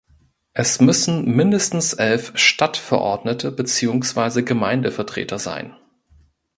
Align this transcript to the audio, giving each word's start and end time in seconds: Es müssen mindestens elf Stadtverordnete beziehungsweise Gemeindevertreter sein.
Es 0.53 0.79
müssen 0.79 1.29
mindestens 1.35 1.93
elf 1.93 2.31
Stadtverordnete 2.35 3.51
beziehungsweise 3.51 4.43
Gemeindevertreter 4.43 5.37
sein. 5.37 5.75